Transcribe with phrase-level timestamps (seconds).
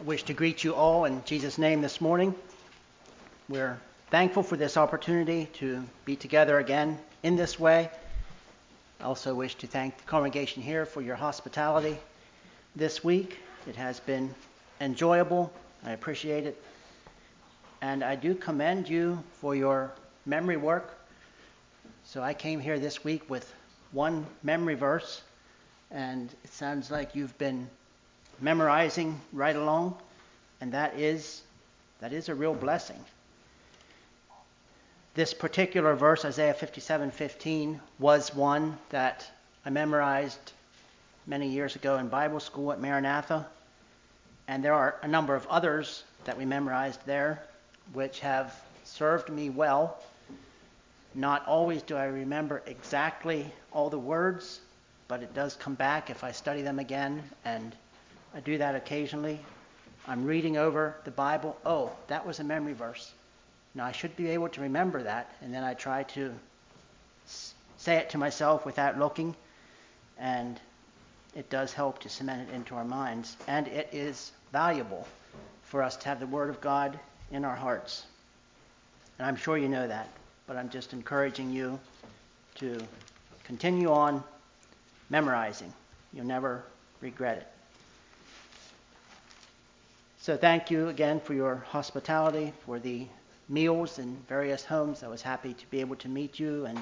[0.00, 2.34] I wish to greet you all in Jesus' name this morning.
[3.50, 3.78] We're
[4.10, 7.90] thankful for this opportunity to be together again in this way.
[8.98, 11.98] I also wish to thank the congregation here for your hospitality
[12.74, 13.40] this week.
[13.68, 14.34] It has been
[14.80, 15.52] enjoyable.
[15.84, 16.62] I appreciate it.
[17.82, 19.92] And I do commend you for your
[20.24, 20.98] memory work.
[22.04, 23.52] So I came here this week with
[23.92, 25.20] one memory verse,
[25.90, 27.68] and it sounds like you've been
[28.40, 29.96] memorizing right along,
[30.60, 31.42] and that is
[32.00, 33.04] that is a real blessing.
[35.14, 39.26] This particular verse, Isaiah 57:15, was one that
[39.66, 40.52] I memorized
[41.26, 43.46] many years ago in Bible school at Maranatha,
[44.48, 47.42] and there are a number of others that we memorized there,
[47.92, 48.54] which have
[48.84, 49.98] served me well.
[51.14, 54.60] Not always do I remember exactly all the words,
[55.08, 57.74] but it does come back if I study them again and
[58.34, 59.40] I do that occasionally.
[60.06, 61.56] I'm reading over the Bible.
[61.66, 63.12] Oh, that was a memory verse.
[63.74, 66.32] Now, I should be able to remember that, and then I try to
[67.76, 69.34] say it to myself without looking,
[70.18, 70.60] and
[71.34, 73.36] it does help to cement it into our minds.
[73.46, 75.06] And it is valuable
[75.62, 76.98] for us to have the Word of God
[77.30, 78.04] in our hearts.
[79.18, 80.08] And I'm sure you know that,
[80.46, 81.78] but I'm just encouraging you
[82.56, 82.80] to
[83.44, 84.24] continue on
[85.08, 85.72] memorizing.
[86.12, 86.64] You'll never
[87.00, 87.59] regret it.
[90.22, 93.06] So thank you again for your hospitality, for the
[93.48, 95.02] meals in various homes.
[95.02, 96.78] I was happy to be able to meet you, and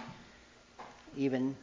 [1.16, 1.54] even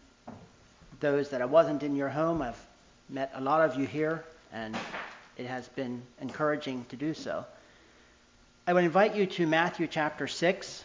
[1.02, 2.66] those that I wasn't in your home, I've
[3.10, 4.24] met a lot of you here,
[4.54, 4.74] and
[5.36, 7.46] it has been encouraging to do so.
[8.68, 10.82] I would invite you to Matthew chapter 6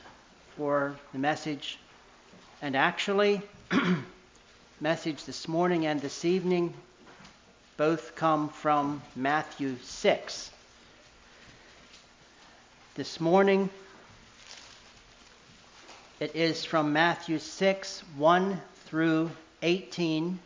[0.56, 1.78] for the message,
[2.62, 3.40] and actually,
[4.80, 6.74] message this morning and this evening
[7.76, 10.50] both come from Matthew 6
[12.96, 13.70] this morning.
[16.18, 19.30] It is from Matthew 6 1 through
[19.62, 20.40] 18.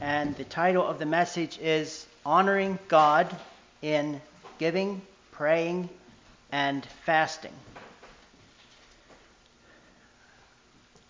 [0.00, 3.34] And the title of the message is Honoring God
[3.82, 4.20] in
[4.58, 5.88] Giving, Praying,
[6.52, 7.54] and Fasting.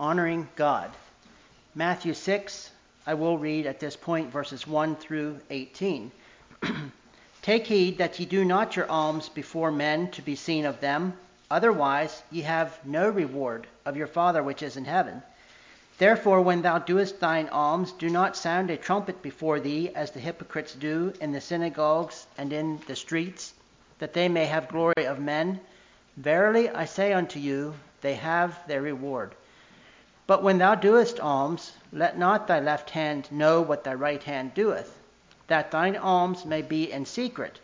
[0.01, 0.91] Honoring God.
[1.75, 2.71] Matthew 6,
[3.07, 6.11] I will read at this point verses 1 through 18.
[7.47, 11.17] Take heed that ye do not your alms before men to be seen of them,
[11.49, 15.23] otherwise ye have no reward of your Father which is in heaven.
[15.99, 20.19] Therefore, when thou doest thine alms, do not sound a trumpet before thee, as the
[20.19, 23.55] hypocrites do in the synagogues and in the streets,
[24.01, 25.61] that they may have glory of men.
[26.17, 29.37] Verily I say unto you, they have their reward.
[30.27, 34.53] But when thou doest alms, let not thy left hand know what thy right hand
[34.53, 34.99] doeth
[35.49, 37.61] that thine alms may be in secret,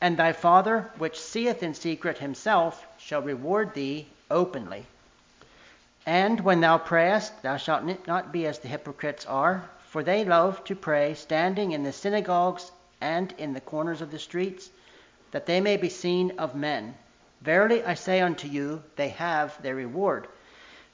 [0.00, 4.86] and thy Father, which seeth in secret himself, shall reward thee openly.
[6.06, 10.62] And when thou prayest, thou shalt not be as the hypocrites are, for they love
[10.64, 12.70] to pray standing in the synagogues
[13.00, 14.70] and in the corners of the streets,
[15.32, 16.94] that they may be seen of men.
[17.40, 20.28] Verily I say unto you, they have their reward.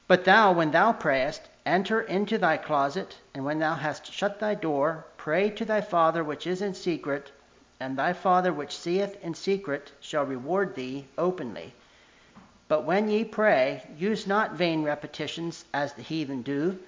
[0.08, 4.54] But thou, when thou prayest, enter into thy closet, and when thou hast shut thy
[4.54, 7.31] door, Pray to thy Father which is in secret,
[7.78, 11.75] and thy Father which seeth in secret shall reward thee openly.
[12.66, 16.81] But when ye pray, use not vain repetitions as the heathen do,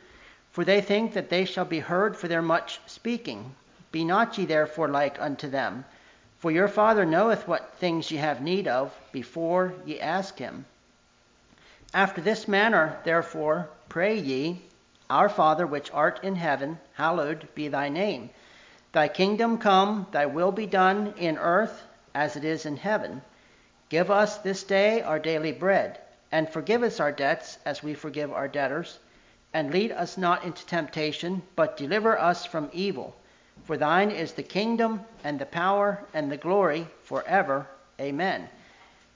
[0.50, 3.55] for they think that they shall be heard for their much speaking.
[3.93, 5.84] Be not ye therefore like unto them,
[6.41, 10.65] for your Father knoweth what things ye have need of before ye ask him.
[11.94, 14.61] After this manner, therefore, pray ye,
[15.10, 18.31] our Father which art in heaven, hallowed be thy name.
[18.92, 21.82] Thy kingdom come, thy will be done in earth
[22.15, 23.22] as it is in heaven.
[23.88, 25.98] Give us this day our daily bread,
[26.32, 28.98] and forgive us our debts as we forgive our debtors.
[29.52, 33.14] And lead us not into temptation, but deliver us from evil.
[33.64, 37.67] For thine is the kingdom, and the power, and the glory, forever.
[38.00, 38.49] Amen.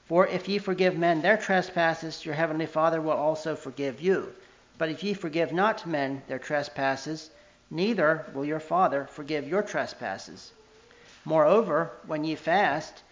[0.07, 4.33] For if ye forgive men their trespasses, your heavenly Father will also forgive you.
[4.79, 7.31] But if ye forgive not men their trespasses,
[7.69, 10.53] neither will your Father forgive your trespasses.
[11.25, 13.03] Moreover, when ye fast,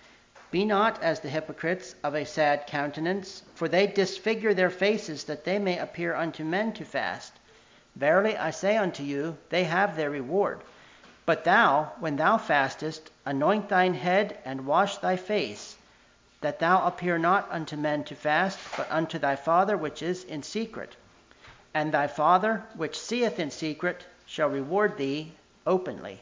[0.52, 5.42] be not as the hypocrites of a sad countenance, for they disfigure their faces that
[5.44, 7.32] they may appear unto men to fast.
[7.96, 10.60] Verily I say unto you, they have their reward.
[11.24, 15.78] But thou, when thou fastest, anoint thine head and wash thy face,
[16.42, 20.44] that thou appear not unto men to fast, but unto thy Father which is in
[20.44, 20.94] secret
[21.76, 25.31] and thy Father, which seeth in secret, shall reward thee
[25.67, 26.19] openly.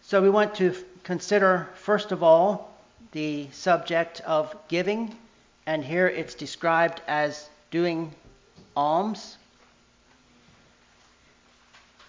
[0.00, 0.74] So we want to
[1.04, 2.74] consider, first of all,
[3.12, 5.14] the subject of giving,
[5.66, 8.14] and here it's described as doing
[8.74, 9.36] alms.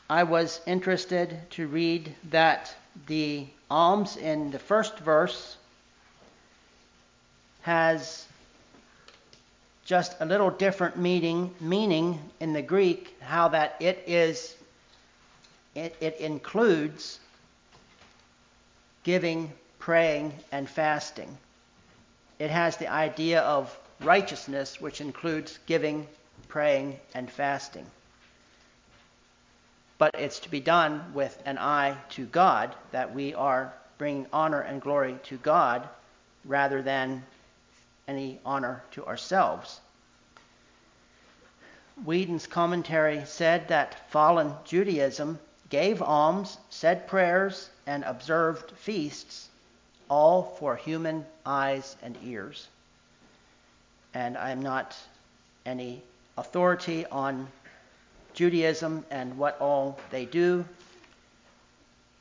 [0.10, 2.74] I was interested to read that
[3.06, 5.58] the alms in the first verse
[7.64, 8.26] has
[9.86, 14.56] just a little different meaning meaning in the Greek how that it is
[15.76, 17.20] it, it includes
[19.04, 21.38] giving, praying, and fasting.
[22.40, 26.08] It has the idea of righteousness, which includes giving,
[26.48, 27.86] praying, and fasting.
[29.98, 34.62] But it's to be done with an eye to God, that we are bringing honor
[34.62, 35.88] and glory to God
[36.44, 37.24] rather than
[38.08, 39.80] any honor to ourselves.
[42.06, 45.40] Whedon's commentary said that fallen Judaism
[45.70, 49.48] gave alms, said prayers, and observed feasts,
[50.10, 52.68] all for human eyes and ears.
[54.14, 54.98] And I'm not
[55.66, 56.02] any
[56.38, 57.48] authority on
[58.34, 60.66] Judaism and what all they do,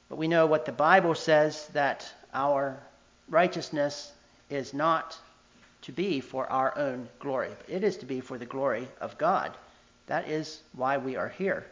[0.09, 2.79] but we know what the Bible says that our
[3.29, 4.13] righteousness
[4.51, 5.17] is not
[5.83, 9.53] to be for our own glory, it is to be for the glory of God.
[10.07, 11.65] That is why we are here.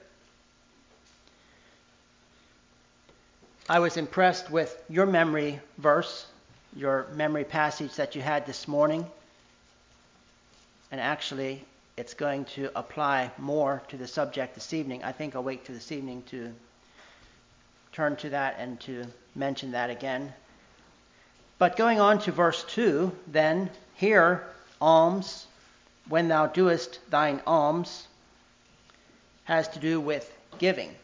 [3.69, 6.27] I was impressed with your memory verse,
[6.75, 9.07] your memory passage that you had this morning.
[10.91, 11.65] And actually,
[11.99, 15.05] it's going to apply more to the subject this evening.
[15.05, 16.51] I think I'll wait to this evening to
[17.93, 20.33] turn to that and to mention that again.
[21.59, 24.45] But going on to verse 2, then, here,
[24.81, 25.47] alms,
[26.09, 28.07] when thou doest thine alms,
[29.45, 30.95] has to do with giving.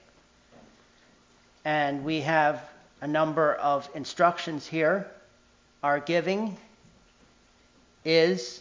[1.65, 2.63] And we have
[3.01, 5.11] a number of instructions here.
[5.83, 6.57] Our giving
[8.05, 8.61] is,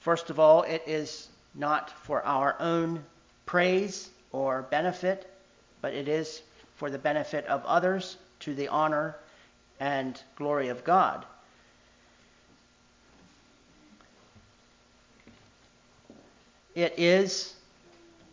[0.00, 3.04] first of all, it is not for our own
[3.44, 5.30] praise or benefit,
[5.82, 6.40] but it is
[6.76, 9.16] for the benefit of others to the honor
[9.80, 11.24] and glory of God.
[16.74, 17.54] It is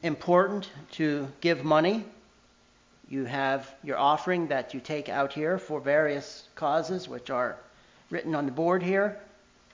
[0.04, 2.06] important to give money
[3.10, 7.56] you have your offering that you take out here for various causes, which are
[8.10, 9.18] written on the board here.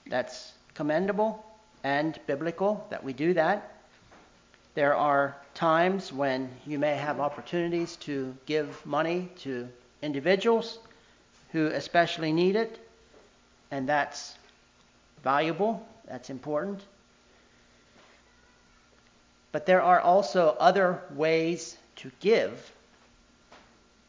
[0.06, 1.44] That's commendable
[1.82, 3.72] and biblical that we do that.
[4.74, 9.68] There are times when you may have opportunities to give money to
[10.02, 10.78] individuals
[11.54, 12.78] who especially need it,
[13.70, 14.36] and that's
[15.22, 16.82] valuable, that's important.
[19.52, 22.70] But there are also other ways to give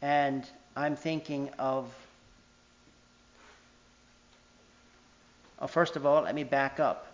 [0.05, 1.91] and I'm thinking of,
[5.59, 7.07] oh, first of all, let me back up.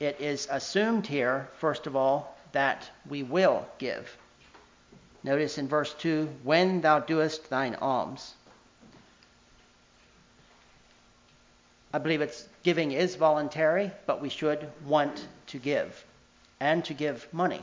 [0.00, 4.16] It is assumed here, first of all, that we will give.
[5.22, 8.34] Notice in verse 2 when thou doest thine alms.
[11.92, 16.04] I believe it's giving is voluntary, but we should want to give
[16.60, 17.62] and to give money.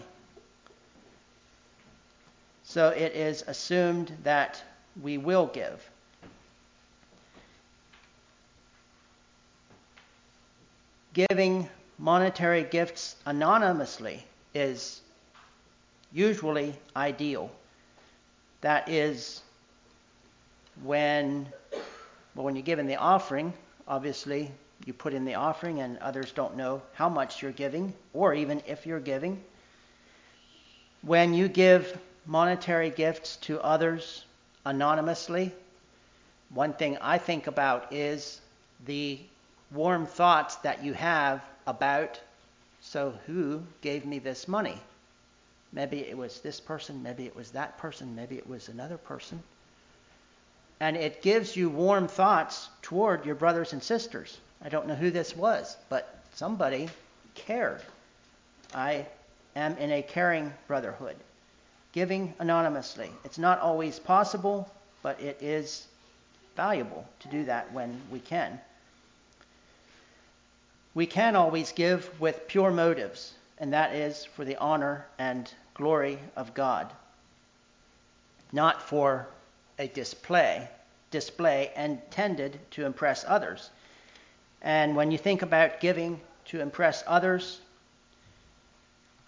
[2.64, 4.62] So it is assumed that
[5.02, 5.90] we will give.
[11.14, 15.02] Giving monetary gifts anonymously is
[16.12, 17.52] usually ideal.
[18.62, 19.42] That is
[20.84, 21.48] when
[22.36, 23.54] well, when you give in the offering,
[23.88, 24.52] obviously
[24.86, 28.62] you put in the offering and others don't know how much you're giving or even
[28.68, 29.42] if you're giving.
[31.02, 34.26] When you give monetary gifts to others
[34.66, 35.54] anonymously,
[36.50, 38.42] one thing I think about is
[38.86, 39.20] the
[39.72, 42.20] warm thoughts that you have about
[42.82, 44.78] so who gave me this money?
[45.72, 49.42] Maybe it was this person, maybe it was that person, maybe it was another person.
[50.80, 54.38] And it gives you warm thoughts toward your brothers and sisters.
[54.64, 56.90] I don't know who this was, but somebody
[57.34, 57.82] cared.
[58.74, 59.06] I
[59.56, 61.16] am in a caring brotherhood
[61.96, 63.10] giving anonymously.
[63.24, 64.70] It's not always possible,
[65.02, 65.88] but it is
[66.58, 68.60] valuable to do that when we can.
[70.94, 76.20] We can always give with pure motives, and that is for the honor and glory
[76.36, 76.92] of God,
[78.52, 79.28] not for
[79.80, 80.68] a display,
[81.12, 83.70] display intended to impress others.
[84.62, 87.60] And when you think about giving to impress others,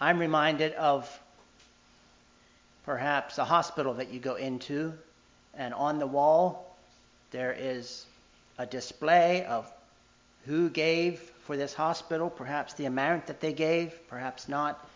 [0.00, 1.08] I'm reminded of
[2.84, 4.94] perhaps a hospital that you go into,
[5.54, 6.76] and on the wall
[7.30, 8.06] there is
[8.58, 9.70] a display of
[10.46, 14.86] who gave for this hospital, perhaps the amount that they gave, perhaps not,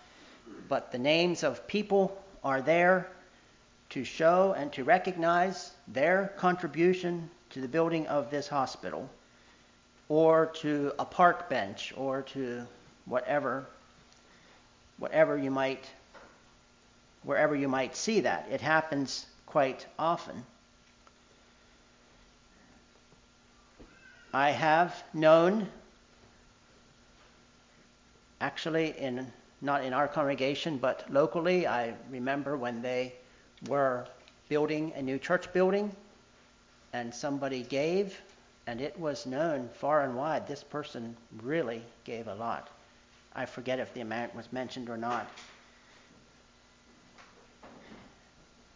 [0.69, 3.09] but the names of people are there
[3.89, 9.09] to show and to recognize their contribution to the building of this hospital,
[10.11, 12.67] or to a park bench, or to
[13.07, 13.65] whatever,
[14.99, 15.89] whatever you might,
[17.23, 18.47] wherever you might see that.
[18.51, 20.45] It happens quite often.
[24.35, 25.67] I have known,
[28.43, 29.27] actually, in
[29.63, 33.15] not in our congregation, but locally, I remember when they
[33.69, 34.07] were
[34.49, 35.95] building a new church building,
[36.93, 38.21] and somebody gave,
[38.67, 42.69] and it was known far and wide this person really gave a lot.
[43.35, 45.27] I forget if the amount was mentioned or not.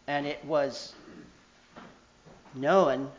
[0.07, 0.95] And it was
[2.55, 3.11] known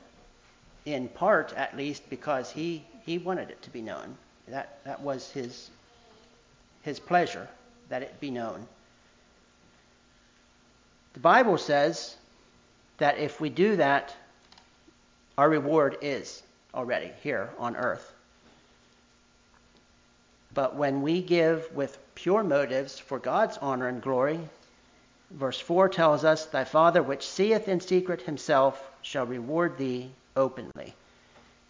[0.87, 4.17] in part at least because he, he wanted it to be known.
[4.49, 5.71] That, that was his,
[6.89, 7.47] his pleasure
[7.91, 8.67] that it be known.
[11.13, 12.17] The Bible says
[12.97, 14.15] that if we do that,
[15.37, 16.43] our reward is
[16.75, 18.11] already here on earth.
[20.55, 24.41] But when we give with pure motives for God's honor and glory,
[25.31, 30.95] verse 4 tells us, Thy Father which seeth in secret himself shall reward thee openly.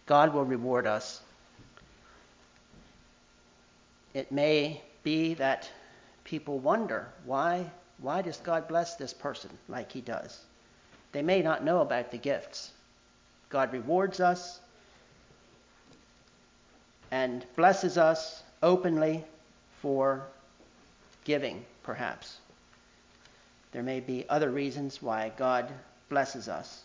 [0.05, 1.21] God will reward us.
[4.13, 5.67] It may be that
[6.23, 7.65] people wonder why
[7.97, 10.39] why does God bless this person like he does?
[11.11, 12.71] They may not know about the gifts.
[13.49, 14.59] God rewards us
[17.09, 19.25] and blesses us openly
[19.81, 20.21] for
[21.23, 22.37] giving, perhaps.
[23.71, 25.73] There may be other reasons why God
[26.09, 26.83] blesses us.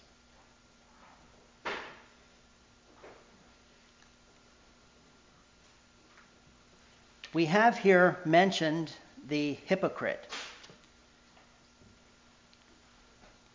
[7.35, 8.93] We have here mentioned
[9.26, 10.25] the hypocrite.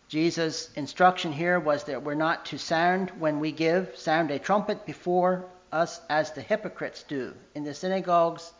[0.08, 4.84] Jesus' instruction here was that we're not to sound when we give, sound a trumpet
[4.84, 8.52] before us as the hypocrites do in the synagogues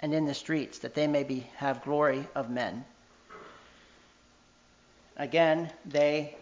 [0.00, 2.86] and in the streets, that they may be, have glory of men.
[5.18, 6.36] Again, they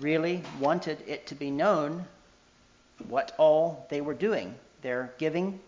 [0.00, 2.04] really wanted it to be known
[3.06, 4.56] what all they were doing.
[4.82, 5.60] Their giving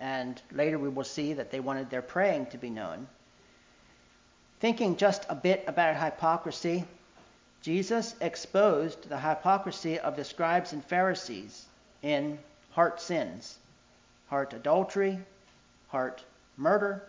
[0.00, 3.06] and later we will see that they wanted their praying to be known.
[4.58, 6.84] Thinking just a bit about hypocrisy,
[7.62, 11.66] Jesus exposed the hypocrisy of the scribes and Pharisees
[12.02, 12.38] in
[12.70, 13.58] heart sins,
[14.28, 15.18] heart adultery,
[15.88, 16.24] heart
[16.56, 17.02] murder,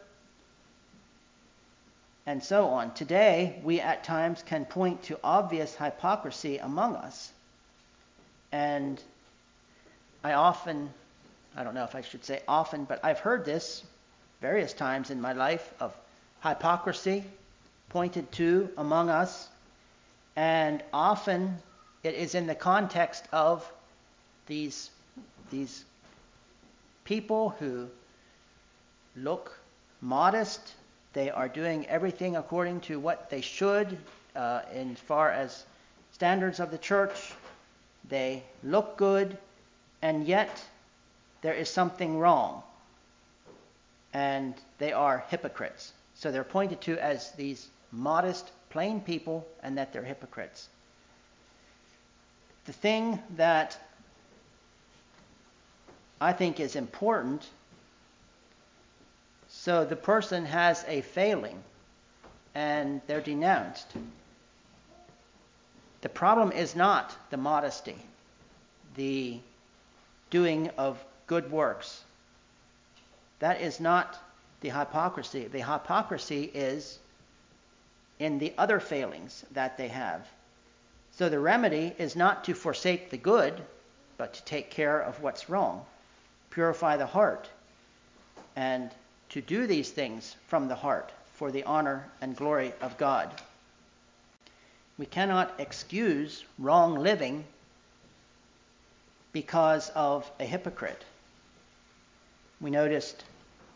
[2.25, 2.93] and so on.
[2.93, 7.31] Today, we at times can point to obvious hypocrisy among us.
[8.51, 9.01] And
[10.24, 10.93] I often
[11.55, 13.84] I don't know if I should say often, but I've heard this
[14.39, 15.96] various times in my life of
[16.43, 17.24] hypocrisy
[17.89, 19.50] pointed to among us,
[20.36, 21.58] and often
[22.03, 23.70] it is in the context of
[24.48, 24.89] these,
[25.50, 25.84] these
[27.03, 27.88] people who
[29.15, 29.60] look
[30.00, 30.74] modest.
[31.13, 33.98] They are doing everything according to what they should,
[34.36, 35.65] uh, as far as
[36.13, 37.34] standards of the church.
[38.08, 39.38] They look good,
[40.01, 40.50] and yet
[41.41, 42.63] there is something wrong.
[44.13, 45.93] And they are hypocrites.
[46.15, 50.67] So they're pointed to as these modest, plain people, and that they're hypocrites.
[52.65, 53.77] The thing that
[56.19, 57.48] I think is important
[59.51, 61.62] so the person has a failing
[62.55, 63.88] and they're denounced.
[66.01, 67.98] The problem is not the modesty,
[68.95, 69.39] the
[70.29, 72.03] doing of good works.
[73.39, 74.19] That is not
[74.59, 75.47] the hypocrisy.
[75.47, 77.00] The hypocrisy is
[78.19, 80.27] in the other failings that they have.
[81.13, 83.61] So the remedy is not to forsake the good,
[84.17, 85.85] but to take care of what's wrong,
[86.50, 87.47] purify the heart,
[88.57, 88.91] and
[89.29, 93.31] to do these things from the heart for the honor and glory of God.
[94.97, 97.45] We cannot excuse wrong living
[99.31, 101.05] because of a hypocrite.
[102.61, 103.25] We noticed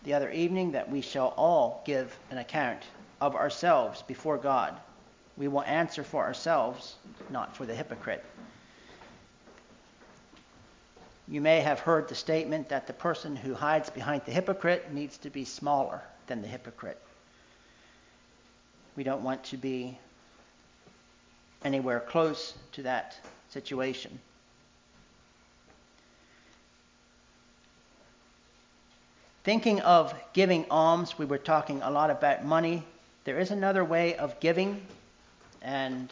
[0.03, 2.83] the other evening that we shall all give an account
[3.19, 4.75] of ourselves before God.
[5.35, 6.95] We will answer for ourselves,
[7.29, 8.23] not for the hypocrite.
[11.27, 15.17] You may have heard the statement that the person who hides behind the hypocrite needs
[15.19, 17.01] to be smaller than the hypocrite.
[18.95, 19.97] We don't want to be
[21.63, 23.17] anywhere close to that
[23.49, 24.19] situation.
[29.45, 32.83] Thinking of giving alms, we were talking a lot about money.
[33.25, 34.81] There is another way of giving,
[35.61, 36.11] and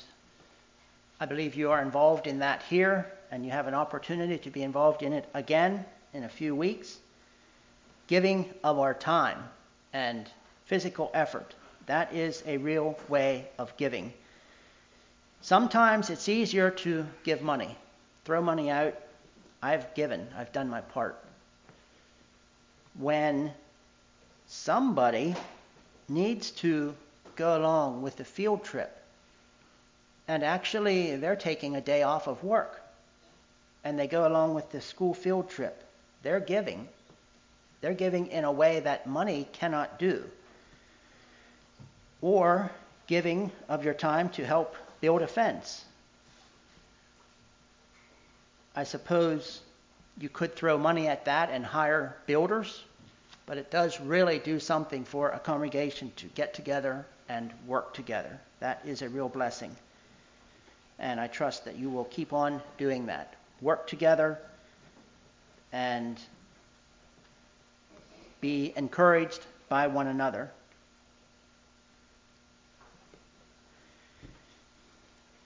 [1.19, 4.61] I believe you are involved in that here, and you have an opportunity to be
[4.61, 6.99] involved in it again in a few weeks.
[8.05, 9.39] Giving of our time
[9.93, 10.29] and
[10.65, 11.55] physical effort.
[11.87, 14.13] That is a real way of giving.
[15.41, 17.75] Sometimes it's easier to give money,
[18.25, 18.93] throw money out.
[19.63, 21.17] I've given, I've done my part.
[22.97, 23.51] When
[24.47, 25.35] somebody
[26.07, 26.95] needs to
[27.35, 28.95] go along with the field trip,
[30.27, 32.81] and actually they're taking a day off of work,
[33.83, 35.83] and they go along with the school field trip,
[36.21, 36.87] they're giving.
[37.81, 40.29] They're giving in a way that money cannot do
[42.23, 42.71] or
[43.05, 45.83] giving of your time to help build a fence.
[48.75, 49.59] I suppose
[50.19, 52.83] you could throw money at that and hire builders,
[53.45, 58.39] but it does really do something for a congregation to get together and work together.
[58.59, 59.75] That is a real blessing.
[60.99, 63.33] And I trust that you will keep on doing that.
[63.61, 64.39] Work together
[65.71, 66.19] and
[68.39, 70.51] be encouraged by one another.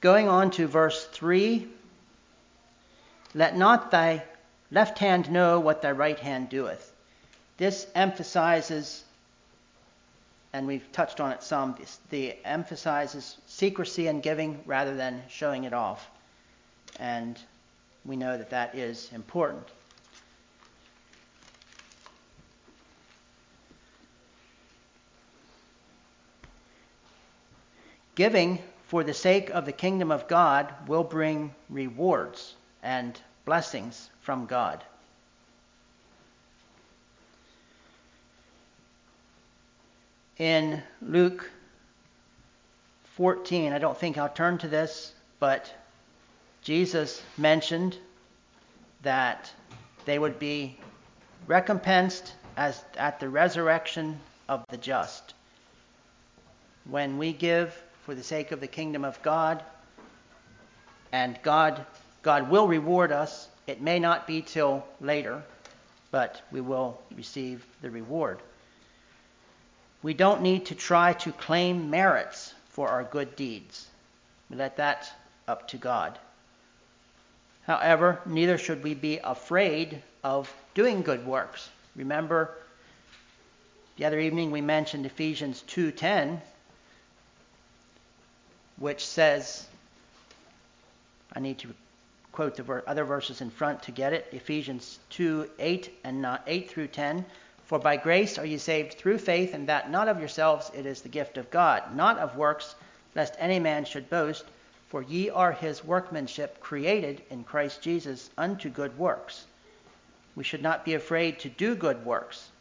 [0.02, 1.68] Going on to verse 3
[3.34, 4.24] Let not thy
[4.72, 6.94] left hand know what thy right hand doeth.
[7.58, 9.04] This emphasizes,
[10.54, 15.64] and we've touched on it some, this, the emphasizes secrecy and giving rather than showing
[15.64, 16.10] it off.
[17.00, 17.40] And
[18.06, 19.68] we know that that is important.
[28.16, 34.46] Giving for the sake of the kingdom of God will bring rewards and blessings from
[34.46, 34.84] God.
[40.38, 41.50] In Luke
[43.16, 45.74] 14, I don't think I'll turn to this, but
[46.62, 47.98] Jesus mentioned
[49.02, 49.52] that
[50.06, 50.78] they would be
[51.48, 55.34] recompensed as at the resurrection of the just.
[56.84, 59.62] When we give for the sake of the kingdom of God.
[61.12, 61.86] And God,
[62.22, 63.48] God will reward us.
[63.68, 65.44] It may not be till later,
[66.12, 68.40] but we will receive the reward.
[70.04, 73.88] We don't need to try to claim merits for our good deeds.
[74.50, 75.12] We let that
[75.48, 76.18] up to God.
[77.64, 81.70] However, neither should we be afraid of doing good works.
[81.96, 82.52] Remember,
[83.98, 86.40] the other evening we mentioned Ephesians 2:10
[88.78, 89.66] which says,
[91.34, 91.74] I need to
[92.38, 96.44] quote the ver- other verses in front to get it Ephesians 2 8 and not
[96.46, 97.26] 8 through 10.
[97.66, 101.02] For by grace are you saved through faith, and that not of yourselves, it is
[101.02, 102.76] the gift of God, not of works,
[103.16, 104.46] lest any man should boast.
[104.88, 109.48] For ye are his workmanship, created in Christ Jesus unto good works.
[110.36, 112.52] We should not be afraid to do good works.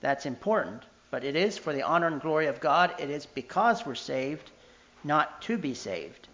[0.00, 0.82] That's important.
[1.12, 2.92] But it is for the honor and glory of God.
[2.98, 4.50] It is because we're saved
[5.04, 6.26] not to be saved.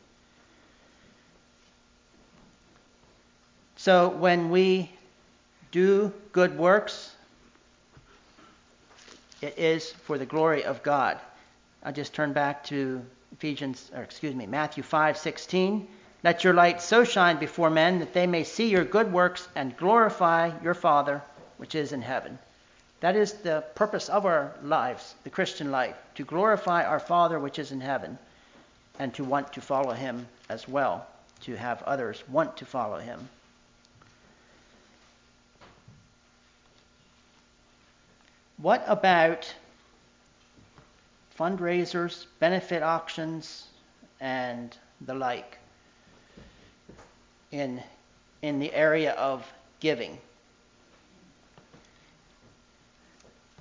[3.81, 4.91] So when we
[5.73, 7.17] do good works,
[9.41, 11.19] it is for the glory of God.
[11.83, 15.89] I'll just turn back to Ephesians, or excuse me, Matthew 5:16.
[16.23, 19.75] Let your light so shine before men that they may see your good works and
[19.79, 21.23] glorify your Father
[21.57, 22.39] which is in heaven.
[23.01, 27.59] That is the purpose of our lives, the Christian life, to glorify our Father which
[27.59, 28.19] is in heaven
[28.99, 31.07] and to want to follow him as well,
[31.45, 33.31] to have others want to follow him.
[38.63, 39.55] What about
[41.39, 43.69] fundraisers, benefit auctions,
[44.21, 45.57] and the like
[47.51, 47.83] in,
[48.43, 50.19] in the area of giving?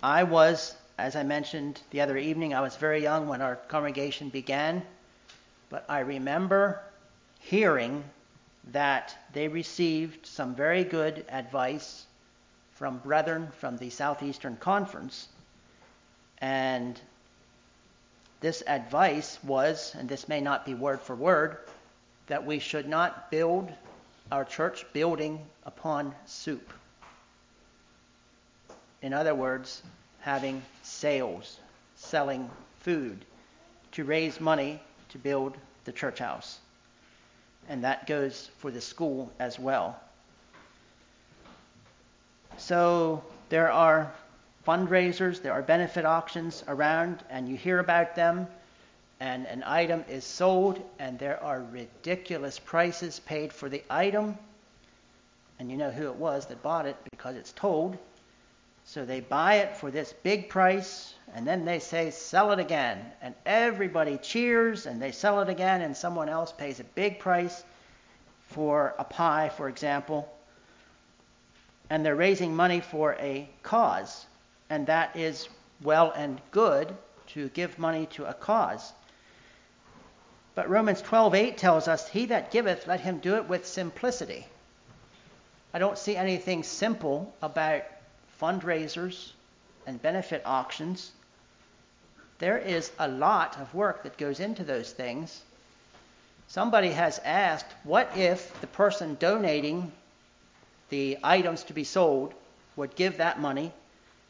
[0.03, 4.27] I was, as I mentioned the other evening, I was very young when our congregation
[4.27, 4.81] began.
[5.69, 6.81] But I remember
[7.39, 8.03] hearing
[8.73, 12.05] that they received some very good advice
[12.79, 15.27] from brethren from the Southeastern Conference.
[16.37, 16.97] And
[18.39, 21.57] this advice was, and this may not be word for word,
[22.27, 23.69] that we should not build
[24.31, 26.71] our church building upon soup.
[29.01, 29.83] In other words,
[30.21, 31.59] having sales,
[31.97, 33.25] selling food
[33.91, 36.59] to raise money to build the church house.
[37.67, 39.99] and that goes for the school as well.
[42.59, 44.11] So there are
[44.67, 48.47] fundraisers, there are benefit auctions around, and you hear about them,
[49.19, 54.37] and an item is sold, and there are ridiculous prices paid for the item,
[55.57, 57.97] and you know who it was that bought it because it's told.
[58.85, 62.99] So they buy it for this big price, and then they say, sell it again.
[63.21, 67.63] And everybody cheers, and they sell it again, and someone else pays a big price
[68.49, 70.31] for a pie, for example.
[71.89, 74.25] And they're raising money for a cause,
[74.69, 75.49] and that is
[75.81, 76.95] well and good
[77.27, 78.93] to give money to a cause.
[80.55, 84.47] But Romans 12:8 tells us, "He that giveth, let him do it with simplicity."
[85.73, 87.83] I don't see anything simple about
[88.39, 89.31] fundraisers
[89.85, 91.11] and benefit auctions.
[92.39, 95.43] There is a lot of work that goes into those things.
[96.47, 99.91] Somebody has asked, what if the person donating
[100.89, 102.33] the items to be sold
[102.75, 103.71] would give that money?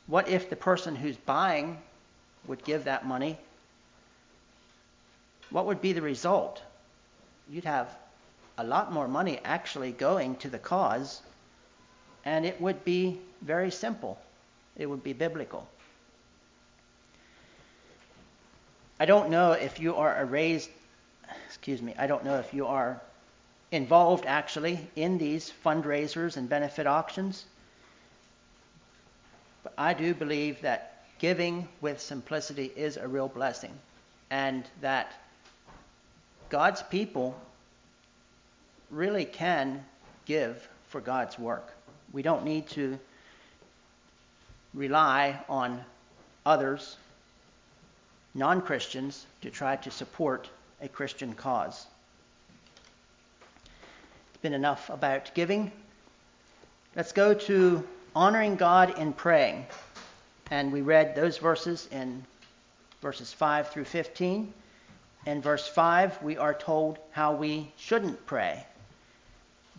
[0.07, 1.77] What if the person who's buying
[2.47, 3.37] would give that money?
[5.49, 6.61] What would be the result?
[7.49, 7.87] You'd have
[8.57, 11.21] a lot more money actually going to the cause,
[12.25, 14.19] and it would be very simple.
[14.77, 15.67] It would be biblical.
[18.99, 20.69] I don't know if you are a raised,
[21.47, 23.01] excuse me, I don't know if you are
[23.71, 27.45] involved actually in these fundraisers and benefit auctions.
[29.63, 33.73] But I do believe that giving with simplicity is a real blessing
[34.31, 35.13] and that
[36.49, 37.39] God's people
[38.89, 39.85] really can
[40.25, 41.73] give for God's work.
[42.11, 42.97] We don't need to
[44.73, 45.83] rely on
[46.45, 46.97] others,
[48.33, 50.49] non Christians, to try to support
[50.81, 51.85] a Christian cause.
[54.39, 55.69] It's been enough about giving.
[56.95, 59.65] Let's go to honoring God in praying.
[60.49, 62.23] And we read those verses in
[63.01, 64.53] verses 5 through 15.
[65.25, 68.65] In verse 5, we are told how we shouldn't pray.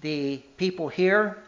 [0.02, 1.38] The people here,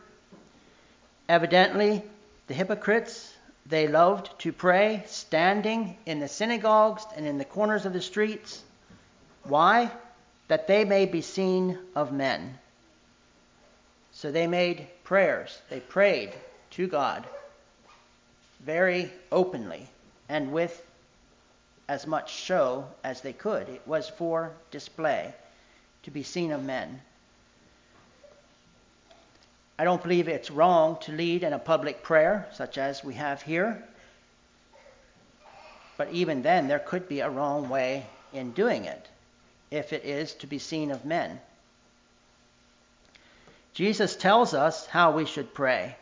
[1.28, 2.02] evidently,
[2.46, 3.30] the hypocrites,
[3.66, 8.62] they loved to pray standing in the synagogues and in the corners of the streets.
[9.44, 9.90] Why?
[10.48, 12.58] That they may be seen of men.
[14.22, 15.60] So they made prayers.
[15.68, 16.32] They prayed
[16.70, 17.26] to God
[18.60, 19.88] very openly
[20.28, 20.80] and with
[21.88, 23.68] as much show as they could.
[23.68, 25.34] It was for display,
[26.04, 27.00] to be seen of men.
[29.76, 33.42] I don't believe it's wrong to lead in a public prayer, such as we have
[33.42, 33.82] here.
[35.96, 39.08] But even then, there could be a wrong way in doing it,
[39.72, 41.40] if it is to be seen of men.
[43.74, 45.96] Jesus tells us how we should pray.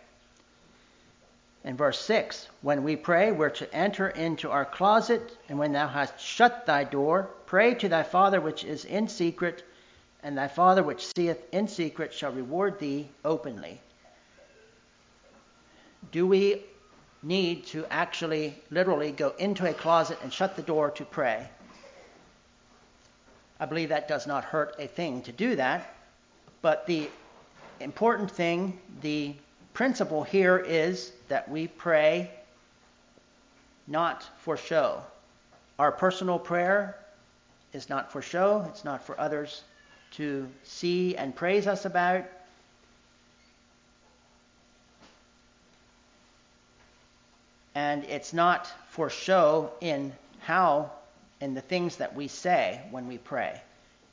[1.62, 5.86] In verse 6, when we pray, we're to enter into our closet, and when thou
[5.86, 9.62] hast shut thy door, pray to thy Father which is in secret,
[10.22, 13.80] and thy Father which seeth in secret shall reward thee openly.
[16.10, 16.64] Do we
[17.22, 21.46] need to actually, literally, go into a closet and shut the door to pray?
[23.60, 25.94] I believe that does not hurt a thing to do that,
[26.62, 27.10] but the
[27.80, 29.34] important thing, the
[29.74, 32.30] principle here is that we pray
[33.86, 35.02] not for show.
[35.78, 36.96] Our personal prayer
[37.72, 39.62] is not for show, it's not for others
[40.12, 42.24] to see and praise us about.
[47.74, 50.90] And it's not for show in how,
[51.40, 53.60] in the things that we say when we pray.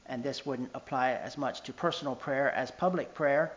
[0.10, 3.52] And this wouldn't apply as much to personal prayer as public prayer.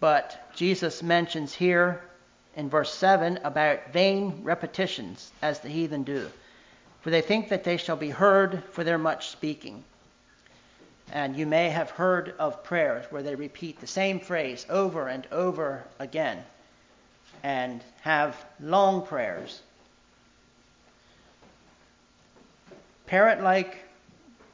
[0.00, 2.02] But Jesus mentions here
[2.56, 6.30] in verse 7 about vain repetitions, as the heathen do.
[7.02, 9.84] For they think that they shall be heard for their much speaking.
[11.12, 15.26] And you may have heard of prayers where they repeat the same phrase over and
[15.30, 16.42] over again
[17.42, 19.60] and have long prayers.
[23.06, 23.83] Parrot like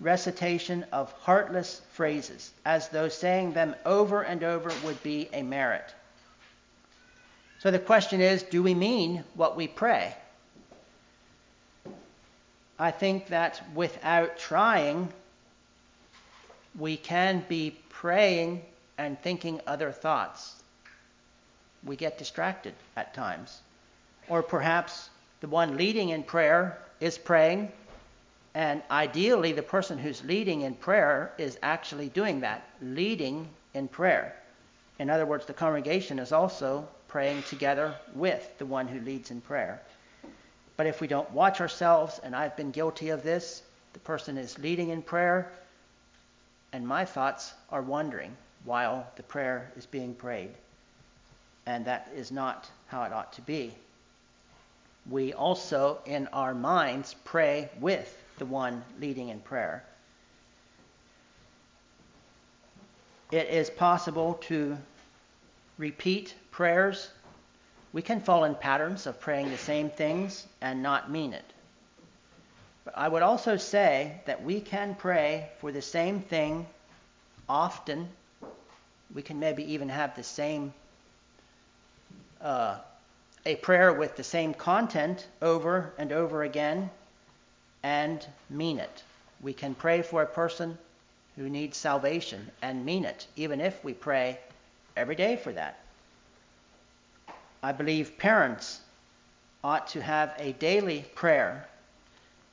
[0.00, 5.94] recitation of heartless phrases, as though saying them over and over would be a merit.
[7.58, 10.14] So the question is do we mean what we pray?
[12.78, 15.12] I think that without trying,
[16.78, 18.62] we can be praying
[18.96, 20.54] and thinking other thoughts.
[21.84, 23.60] We get distracted at times.
[24.28, 25.10] Or perhaps
[25.40, 27.70] the one leading in prayer is praying
[28.54, 34.34] And ideally, the person who's leading in prayer is actually doing that, leading in prayer.
[34.98, 39.40] In other words, the congregation is also praying together with the one who leads in
[39.40, 39.80] prayer.
[40.76, 44.58] But if we don't watch ourselves, and I've been guilty of this, the person is
[44.58, 45.52] leading in prayer,
[46.72, 50.50] and my thoughts are wandering while the prayer is being prayed.
[51.66, 53.74] And that is not how it ought to be.
[55.08, 59.84] We also, in our minds, pray with the one leading in prayer.
[63.30, 64.76] It is possible to
[65.78, 67.10] repeat prayers.
[67.92, 71.44] We can fall in patterns of praying the same things and not mean it.
[72.84, 76.66] But I would also say that we can pray for the same thing
[77.46, 78.08] often.
[79.14, 80.72] We can maybe even have the same,
[82.40, 82.78] uh,
[83.44, 86.90] a prayer with the same content over and over again
[87.82, 89.02] and mean it.
[89.40, 90.78] We can pray for a person
[91.36, 94.38] who needs salvation and mean it, even if we pray
[94.96, 95.80] every day for that.
[97.62, 98.80] I believe parents
[99.62, 101.68] ought to have a daily prayer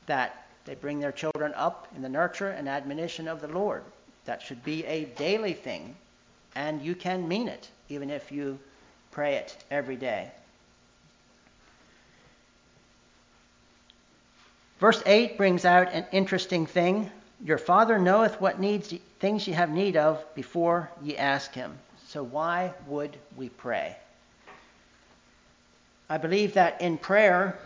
[0.05, 3.83] that they bring their children up in the nurture and admonition of the Lord.
[4.25, 5.95] That should be a daily thing,
[6.55, 8.59] and you can mean it, even if you
[9.11, 10.31] pray it every day.
[14.79, 17.09] Verse 8 brings out an interesting thing.
[17.43, 21.77] Your Father knoweth what needs things ye have need of before ye ask him.
[22.07, 23.97] So why would we pray?
[26.09, 27.57] I believe that in prayer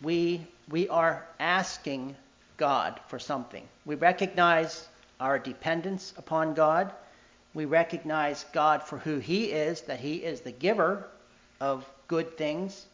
[0.00, 2.14] we we are asking
[2.56, 3.66] God for something.
[3.84, 4.86] We recognize
[5.18, 6.92] our dependence upon God.
[7.52, 11.08] We recognize God for who He is, that He is the giver
[11.60, 12.86] of good things,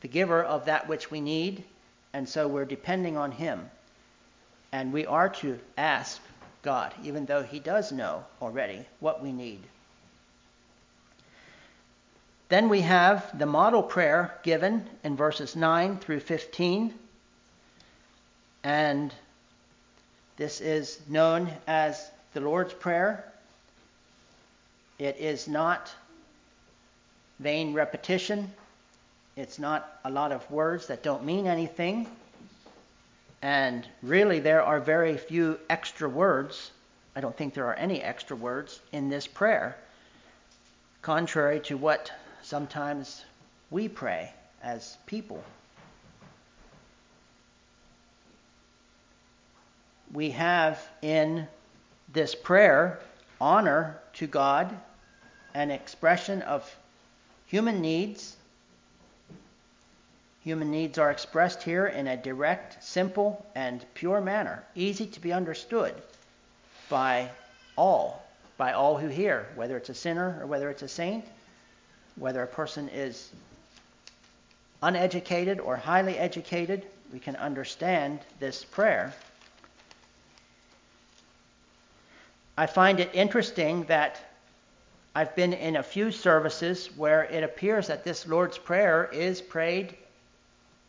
[0.00, 1.62] the giver of that which we need,
[2.12, 3.70] and so we're depending on Him.
[4.72, 6.20] And we are to ask
[6.62, 9.60] God, even though He does know already what we need.
[12.48, 16.92] Then we have the model prayer given in verses 9 through 15.
[18.64, 19.14] And
[20.36, 23.24] this is known as the Lord's Prayer.
[24.98, 25.92] It is not
[27.38, 28.52] vain repetition.
[29.36, 32.06] It's not a lot of words that don't mean anything.
[33.42, 36.70] And really, there are very few extra words.
[37.16, 39.76] I don't think there are any extra words in this prayer,
[41.02, 42.12] contrary to what
[42.42, 43.24] sometimes
[43.70, 45.42] we pray as people.
[50.12, 51.46] We have in
[52.12, 53.00] this prayer
[53.40, 54.76] honor to God,
[55.54, 56.68] an expression of
[57.46, 58.36] human needs.
[60.42, 65.32] Human needs are expressed here in a direct, simple, and pure manner, easy to be
[65.32, 65.94] understood
[66.88, 67.30] by
[67.76, 68.24] all,
[68.56, 71.26] by all who hear, whether it's a sinner or whether it's a saint,
[72.16, 73.30] whether a person is
[74.82, 79.12] uneducated or highly educated, we can understand this prayer.
[82.56, 84.20] I find it interesting that
[85.14, 89.96] I've been in a few services where it appears that this Lord's Prayer is prayed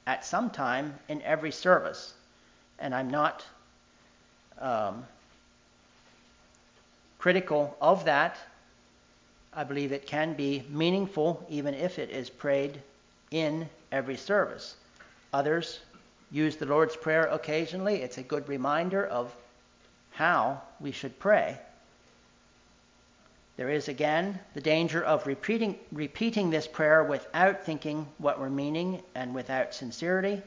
[0.08, 2.14] at some time in every service.
[2.80, 3.46] And I'm not
[4.60, 5.06] um,
[7.20, 8.38] critical of that.
[9.54, 12.82] I believe it can be meaningful even if it is prayed
[13.32, 14.76] in every service.
[15.34, 15.80] Others
[16.32, 18.02] use the Lord's Prayer occasionally.
[18.02, 19.36] It's a good reminder of
[20.12, 21.58] how we should pray.
[23.62, 29.04] There is again the danger of repeating, repeating this prayer without thinking what we're meaning
[29.14, 30.42] and without sincerity,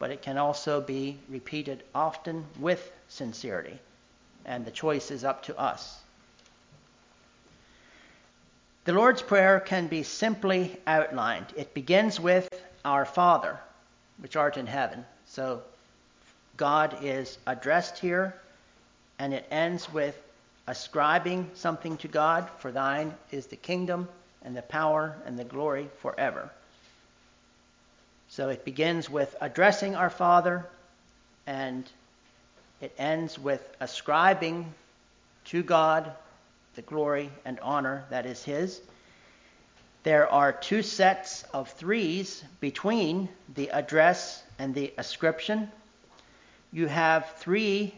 [0.00, 3.78] but it can also be repeated often with sincerity,
[4.44, 6.00] and the choice is up to us.
[8.86, 11.46] The Lord's Prayer can be simply outlined.
[11.56, 12.48] It begins with
[12.84, 13.60] Our Father,
[14.18, 15.04] which art in heaven.
[15.26, 15.62] So
[16.56, 18.34] God is addressed here,
[19.20, 20.20] and it ends with
[20.66, 24.08] ascribing something to God, for thine is the kingdom
[24.42, 26.50] and the power and the glory forever.
[28.28, 30.66] So it begins with addressing our Father,
[31.46, 31.84] and
[32.80, 34.72] it ends with ascribing
[35.46, 36.10] to God
[36.74, 38.80] the glory and honor that is His.
[40.04, 45.70] There are two sets of threes between the address and the ascription.
[46.72, 47.94] You have three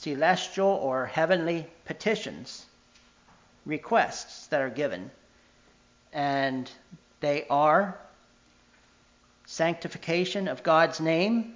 [0.00, 2.66] celestial or heavenly petitions,
[3.64, 5.10] requests that are given.
[6.12, 6.70] And
[7.20, 7.98] they are
[9.46, 11.54] sanctification of God's name,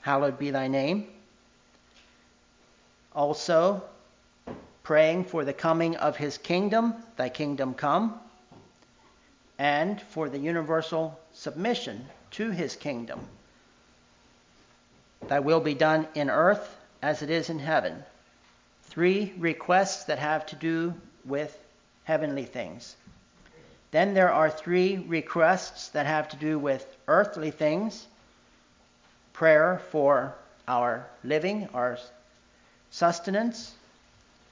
[0.00, 1.06] hallowed be thy name.
[3.14, 3.82] Also,
[4.82, 8.18] praying for the coming of his kingdom, thy kingdom come,
[9.58, 13.20] and for the universal submission to his kingdom.
[15.28, 18.02] Thy will be done in earth as it is in heaven.
[18.84, 21.58] Three requests that have to do with
[22.04, 22.96] heavenly things.
[23.90, 28.06] Then there are three requests that have to do with earthly things
[29.32, 30.34] prayer for
[30.68, 31.98] our living, our
[32.90, 33.74] sustenance.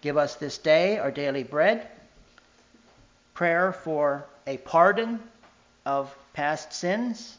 [0.00, 1.86] Give us this day our daily bread.
[3.34, 5.20] Prayer for a pardon
[5.86, 7.36] of past sins.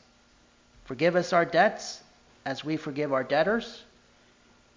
[0.86, 2.02] Forgive us our debts
[2.46, 3.84] as we forgive our debtors.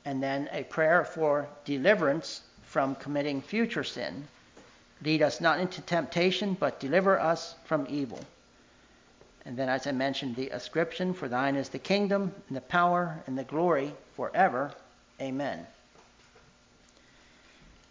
[0.05, 4.27] And then a prayer for deliverance from committing future sin.
[5.03, 8.21] Lead us not into temptation, but deliver us from evil.
[9.45, 13.23] And then, as I mentioned, the ascription For thine is the kingdom, and the power,
[13.27, 14.73] and the glory forever.
[15.21, 15.67] Amen.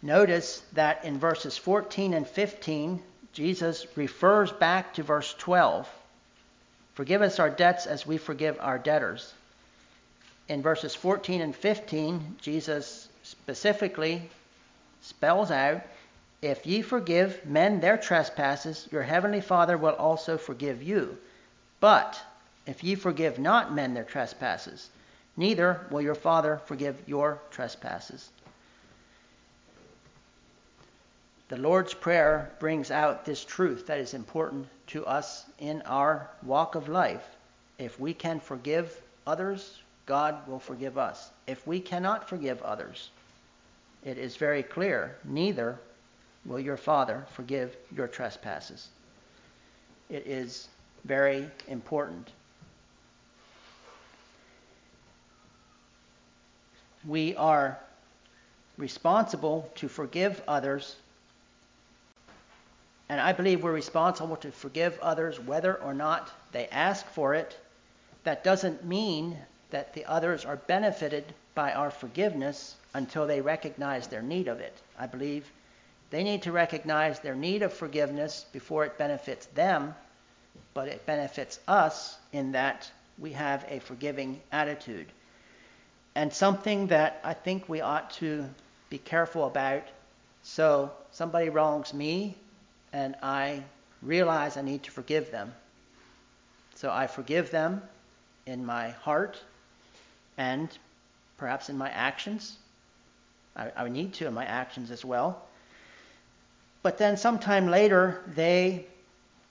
[0.02, 3.00] Notice that in verses 14 and 15,
[3.32, 5.88] Jesus refers back to verse 12
[6.94, 9.32] Forgive us our debts as we forgive our debtors.
[10.48, 14.28] In verses 14 and 15, Jesus specifically
[15.00, 15.82] spells out
[16.42, 21.16] if ye forgive men their trespasses, your heavenly Father will also forgive you.
[21.80, 22.20] But
[22.66, 24.90] if ye forgive not men their trespasses,
[25.38, 28.28] neither will your Father forgive your trespasses.
[31.48, 36.74] The Lord's Prayer brings out this truth that is important to us in our walk
[36.74, 37.24] of life.
[37.78, 41.30] If we can forgive others, God will forgive us.
[41.46, 43.10] If we cannot forgive others,
[44.04, 45.78] it is very clear neither
[46.44, 48.88] will your Father forgive your trespasses.
[50.10, 50.68] It is
[51.04, 52.30] very important.
[57.06, 57.78] We are
[58.76, 60.96] responsible to forgive others,
[63.08, 67.58] and I believe we're responsible to forgive others whether or not they ask for it.
[68.24, 69.36] That doesn't mean
[69.74, 71.24] that the others are benefited
[71.56, 74.72] by our forgiveness until they recognize their need of it.
[74.96, 75.50] I believe
[76.10, 79.96] they need to recognize their need of forgiveness before it benefits them,
[80.74, 85.08] but it benefits us in that we have a forgiving attitude.
[86.14, 88.48] And something that I think we ought to
[88.90, 89.82] be careful about.
[90.44, 92.36] So, somebody wrongs me,
[92.92, 93.64] and I
[94.02, 95.52] realize I need to forgive them.
[96.76, 97.82] So, I forgive them
[98.46, 99.42] in my heart
[100.36, 100.68] and
[101.36, 102.56] perhaps in my actions.
[103.56, 105.42] I, I need to in my actions as well.
[106.82, 108.86] But then sometime later, they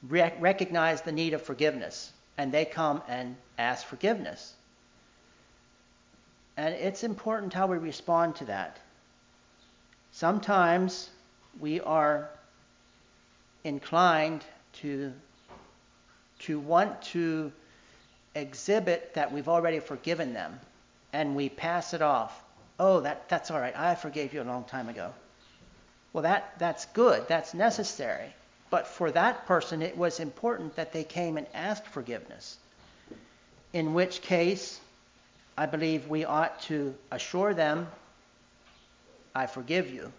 [0.08, 4.54] rec- recognize the need of forgiveness and they come and ask forgiveness.
[6.58, 8.78] And it's important how we respond to that.
[10.12, 11.10] Sometimes
[11.60, 12.30] we are
[13.64, 14.44] inclined
[14.74, 15.12] to,
[16.40, 17.52] to want to
[18.36, 20.60] exhibit that we've already forgiven them
[21.14, 22.44] and we pass it off.
[22.80, 23.78] Oh, that, that's all right.
[23.78, 25.14] I forgave you a long time ago.
[26.12, 28.34] Well, that, that's good, that's necessary.
[28.70, 32.58] But for that person, it was important that they came and asked forgiveness.
[33.72, 34.80] In which case,
[35.56, 37.88] I believe we ought to assure them,
[39.36, 40.12] I forgive you,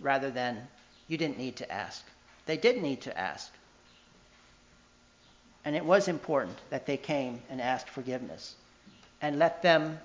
[0.00, 0.68] rather than,
[1.08, 2.04] you didn't need to ask.
[2.46, 3.52] They did need to ask.
[5.64, 8.54] And it was important that they came and asked forgiveness.
[9.20, 9.98] And let them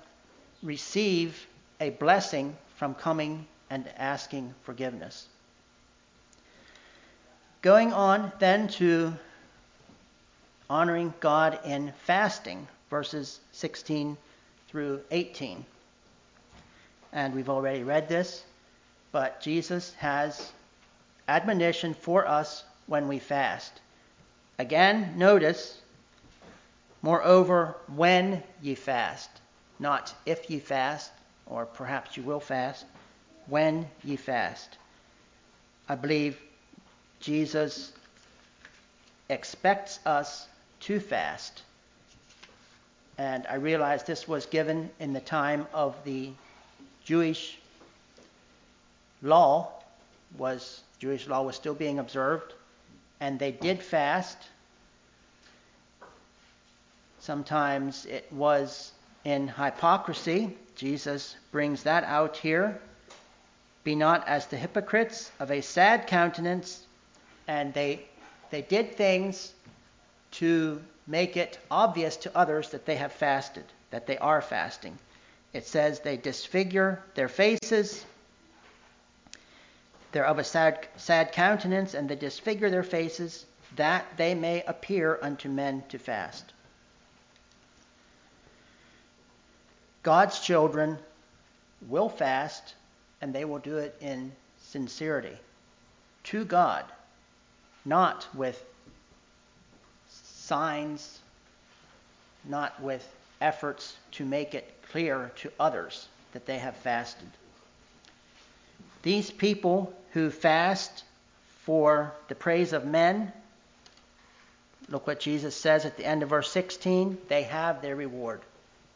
[0.62, 1.46] receive
[1.80, 5.26] a blessing from coming and asking forgiveness.
[7.62, 9.12] Going on then to
[10.70, 14.16] honoring God in fasting, verses 16
[14.68, 15.64] through 18.
[17.12, 18.44] And we've already read this,
[19.12, 20.52] but Jesus has
[21.26, 23.80] admonition for us when we fast.
[24.58, 25.80] Again, notice,
[27.02, 29.30] moreover, when ye fast,
[29.78, 31.10] not if ye fast,
[31.46, 32.84] or perhaps you will fast,
[33.46, 34.78] when ye fast.
[35.88, 36.38] I believe
[37.20, 37.92] Jesus
[39.28, 40.46] expects us
[40.80, 41.62] to fast.
[43.16, 46.30] And I realize this was given in the time of the
[47.04, 47.58] Jewish
[49.22, 49.72] law
[50.36, 52.52] was Jewish law was still being observed
[53.20, 54.36] and they did fast.
[57.20, 58.92] Sometimes it was
[59.28, 60.56] in hypocrisy.
[60.74, 62.80] Jesus brings that out here.
[63.84, 66.86] Be not as the hypocrites of a sad countenance,
[67.46, 68.06] and they
[68.48, 69.52] they did things
[70.30, 74.98] to make it obvious to others that they have fasted, that they are fasting.
[75.52, 78.04] It says they disfigure their faces.
[80.12, 83.44] They're of a sad, sad countenance, and they disfigure their faces,
[83.76, 86.54] that they may appear unto men to fast.
[90.02, 90.98] God's children
[91.88, 92.74] will fast,
[93.20, 95.36] and they will do it in sincerity
[96.24, 96.84] to God,
[97.84, 98.62] not with
[100.08, 101.20] signs,
[102.44, 103.06] not with
[103.40, 107.28] efforts to make it clear to others that they have fasted.
[109.02, 111.04] These people who fast
[111.62, 113.32] for the praise of men,
[114.88, 118.40] look what Jesus says at the end of verse 16 they have their reward.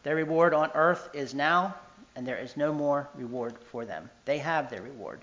[0.02, 1.76] Their reward on earth is now,
[2.16, 4.10] and there is no more reward for them.
[4.24, 5.20] They have their reward.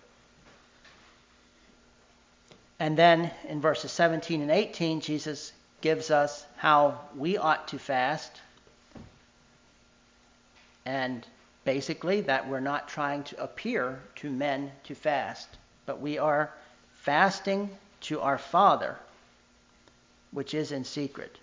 [2.80, 5.52] And then in verses 17 and 18, Jesus
[5.82, 8.32] gives us how we ought to fast.
[10.86, 11.28] And
[11.66, 15.50] basically, that we're not trying to appear to men to fast,
[15.86, 16.52] but we are
[16.96, 17.70] fasting
[18.02, 18.96] to our Father,
[20.32, 21.38] which is in secret.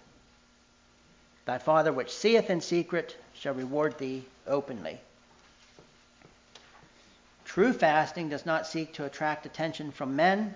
[1.45, 4.99] Thy Father, which seeth in secret, shall reward thee openly.
[7.45, 10.55] True fasting does not seek to attract attention from men,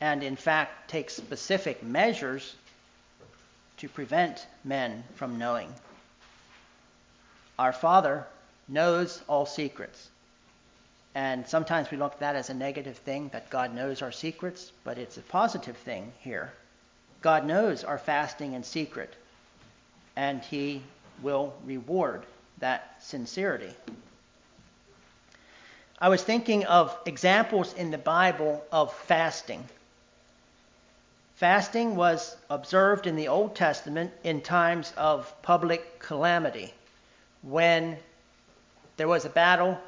[0.00, 2.54] and in fact takes specific measures
[3.78, 5.72] to prevent men from knowing.
[7.58, 8.26] Our Father
[8.68, 10.08] knows all secrets.
[11.14, 14.70] And sometimes we look at that as a negative thing, that God knows our secrets,
[14.84, 16.52] but it's a positive thing here.
[17.22, 19.14] God knows our fasting in secret,
[20.14, 20.82] and He
[21.22, 22.24] will reward
[22.58, 23.72] that sincerity.
[25.98, 29.64] I was thinking of examples in the Bible of fasting.
[31.36, 36.72] Fasting was observed in the Old Testament in times of public calamity
[37.42, 37.96] when
[38.96, 39.78] there was a battle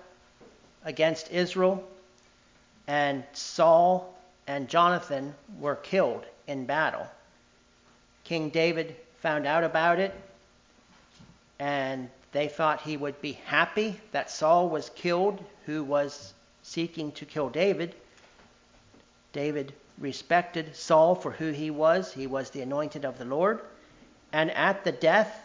[0.84, 1.82] against Israel
[2.86, 4.14] and Saul
[4.46, 7.06] and Jonathan were killed in battle.
[8.24, 10.14] King David found out about it
[11.58, 17.24] and they thought he would be happy that Saul was killed, who was seeking to
[17.24, 17.94] kill David.
[19.32, 22.12] David respected Saul for who he was.
[22.12, 23.60] He was the anointed of the Lord.
[24.32, 25.40] And at the death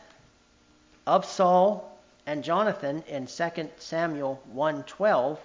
[1.08, 5.38] of Saul and Jonathan in 2 Samuel 1:12,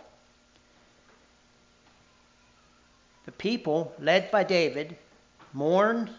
[3.25, 4.97] the people led by David
[5.53, 6.11] mourned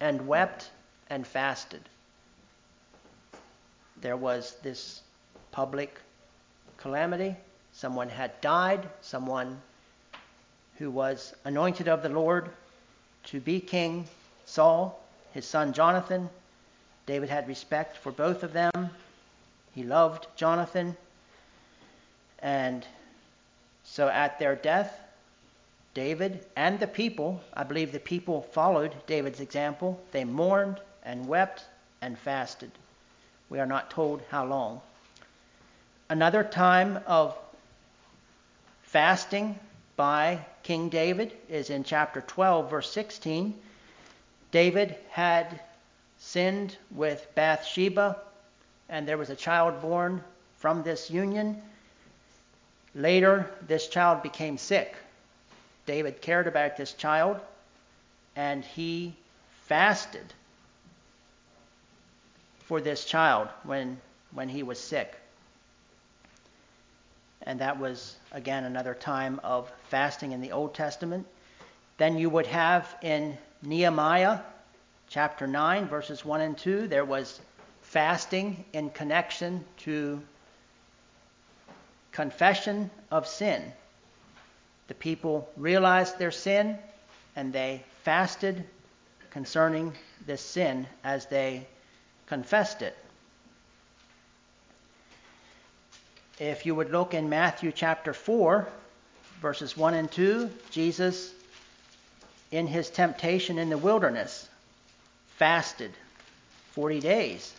[0.00, 0.70] and wept
[1.10, 1.88] and fasted.
[4.00, 5.02] There was this
[5.50, 6.00] public
[6.76, 7.36] calamity.
[7.72, 9.60] Someone had died, someone
[10.78, 12.50] who was anointed of the Lord
[13.24, 14.06] to be king,
[14.46, 16.30] Saul, his son Jonathan.
[17.06, 18.90] David had respect for both of them.
[19.74, 20.96] He loved Jonathan.
[22.40, 22.86] And
[23.82, 25.00] so at their death,
[25.94, 31.64] David and the people, I believe the people followed David's example, they mourned and wept
[32.00, 32.70] and fasted.
[33.50, 34.80] We are not told how long.
[36.10, 37.36] Another time of
[38.82, 39.58] fasting
[39.96, 43.58] by King David is in chapter 12, verse 16.
[44.50, 45.60] David had
[46.18, 48.16] sinned with Bathsheba,
[48.88, 50.22] and there was a child born
[50.58, 51.60] from this union.
[52.94, 54.94] Later, this child became sick.
[55.86, 57.38] David cared about this child,
[58.36, 59.14] and he
[59.66, 60.32] fasted
[62.68, 63.98] for this child when,
[64.32, 65.16] when he was sick.
[67.42, 71.26] And that was, again, another time of fasting in the Old Testament.
[71.96, 74.40] Then you would have in Nehemiah
[75.08, 77.40] chapter 9, verses 1 and 2, there was
[77.80, 80.20] fasting in connection to
[82.12, 83.62] confession of sin.
[84.88, 86.78] The people realized their sin
[87.34, 88.62] and they fasted
[89.30, 89.94] concerning
[90.26, 91.66] this sin as they
[92.28, 92.96] confessed it.
[96.38, 98.68] If you would look in Matthew chapter 4,
[99.40, 101.32] verses 1 and 2, Jesus,
[102.52, 104.48] in his temptation in the wilderness,
[105.36, 105.90] fasted
[106.72, 107.52] 40 days.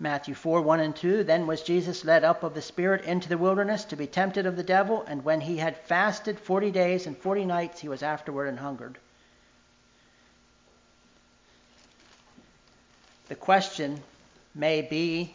[0.00, 3.38] Matthew 4 1 and 2 Then was Jesus led up of the Spirit into the
[3.38, 7.16] wilderness to be tempted of the devil, and when he had fasted 40 days and
[7.16, 8.98] 40 nights, he was afterward and hungered.
[13.28, 14.02] The question
[14.54, 15.34] may be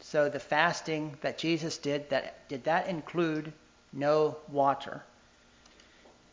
[0.00, 3.52] so the fasting that Jesus did that did that include
[3.92, 5.02] no water?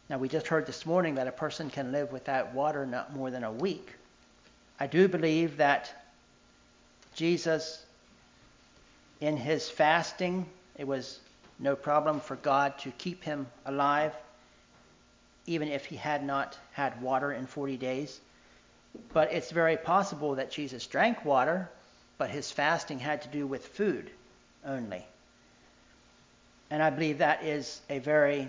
[0.09, 3.31] Now we just heard this morning that a person can live without water not more
[3.31, 3.93] than a week.
[4.79, 5.91] I do believe that
[7.15, 7.85] Jesus,
[9.21, 10.45] in his fasting,
[10.77, 11.19] it was
[11.57, 14.13] no problem for God to keep him alive,
[15.45, 18.19] even if he had not had water in 40 days.
[19.13, 21.69] But it's very possible that Jesus drank water,
[22.17, 24.09] but his fasting had to do with food
[24.65, 25.05] only.
[26.69, 28.47] And I believe that is a very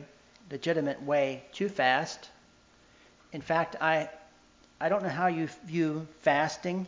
[0.51, 2.29] legitimate way to fast.
[3.33, 4.09] In fact, I,
[4.81, 6.87] I don't know how you view fasting,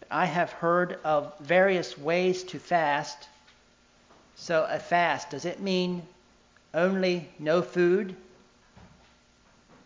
[0.00, 3.28] but I have heard of various ways to fast.
[4.36, 6.02] So, a fast, does it mean
[6.74, 8.16] only no food,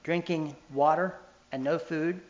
[0.02, 1.14] drinking water
[1.52, 2.20] and no food?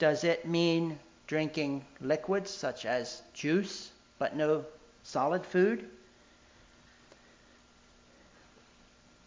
[0.00, 0.98] Does it mean
[1.28, 4.64] drinking liquids such as juice but no
[5.04, 5.88] solid food?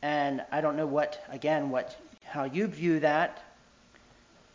[0.03, 1.95] and I don't know what again what
[2.25, 3.41] how you view that.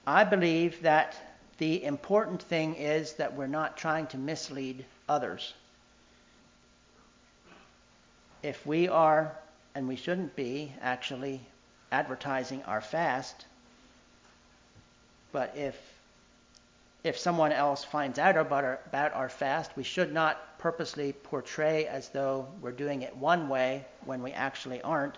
[0.07, 1.17] I believe that
[1.57, 5.55] the important thing is that we're not trying to mislead others.
[8.43, 9.37] If we are,
[9.75, 11.41] and we shouldn't be, actually
[11.91, 13.47] advertising our fast,
[15.33, 15.77] but if
[17.09, 21.87] if someone else finds out about our, about our fast, we should not purposely portray
[21.87, 25.17] as though we're doing it one way when we actually aren't,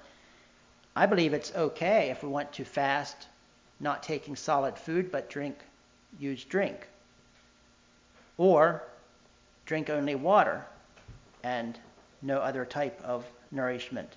[0.94, 3.26] I believe it's okay if we want to fast,
[3.80, 5.56] not taking solid food, but drink,
[6.20, 6.86] use drink.
[8.38, 8.84] Or
[9.66, 10.64] drink only water
[11.42, 11.76] and
[12.22, 14.16] no other type of nourishment.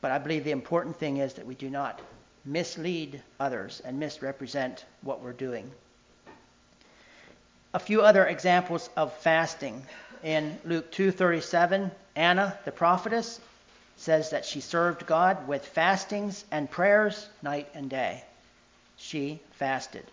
[0.00, 2.00] But I believe the important thing is that we do not
[2.44, 5.70] mislead others and misrepresent what we're doing.
[7.72, 9.84] A few other examples of fasting.
[10.22, 13.40] In Luke 2:37, Anna, the prophetess,
[13.96, 18.24] says that she served God with fastings and prayers night and day.
[18.96, 20.04] She fasted.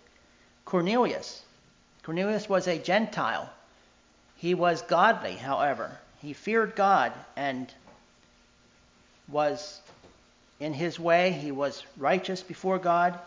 [0.66, 1.44] Cornelius.
[2.04, 3.50] Cornelius was a Gentile.
[4.38, 6.00] He was godly, however.
[6.20, 7.72] He feared God and
[9.28, 9.81] was
[10.62, 11.32] in his way.
[11.32, 13.20] He was righteous before God.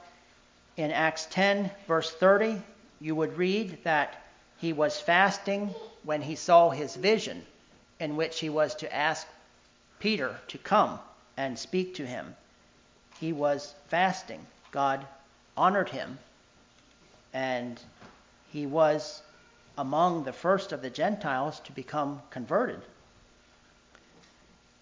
[0.77, 2.63] In Acts 10, verse 30,
[3.01, 4.23] you would read that
[4.59, 5.75] he was fasting
[6.05, 7.45] when he saw his vision,
[8.01, 9.27] in which he was to ask
[9.99, 10.99] Peter to come
[11.37, 12.35] and speak to him.
[13.19, 14.47] He was fasting.
[14.71, 15.05] God
[15.57, 16.19] honored him,
[17.33, 17.81] and
[18.53, 19.23] he was
[19.77, 22.81] among the first of the Gentiles to become converted.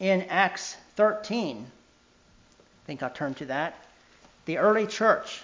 [0.01, 1.67] In Acts 13,
[2.83, 3.75] I think I'll turn to that.
[4.45, 5.43] The early church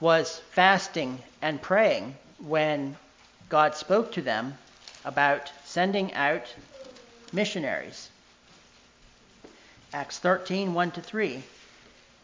[0.00, 2.96] was fasting and praying when
[3.48, 4.56] God spoke to them
[5.04, 6.54] about sending out
[7.32, 8.08] missionaries.
[9.92, 11.42] Acts 13, 1 to 3.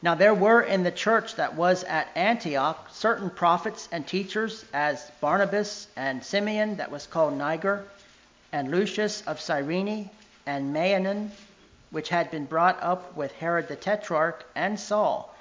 [0.01, 5.11] Now there were in the church that was at Antioch certain prophets and teachers, as
[5.21, 7.85] Barnabas and Simeon, that was called Niger,
[8.53, 10.09] and Lucius of Cyrene,
[10.47, 11.31] and Manaen,
[11.91, 15.35] which had been brought up with Herod the Tetrarch, and Saul.